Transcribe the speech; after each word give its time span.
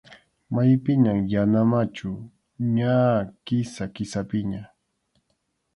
Maypiñam 0.53 1.19
yana 1.33 1.61
machu, 1.71 2.09
ña 2.75 2.95
Kisa-Kisapiña. 3.45 4.63